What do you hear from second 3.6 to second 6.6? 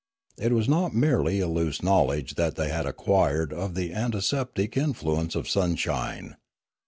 the anti septic influence of sunshine.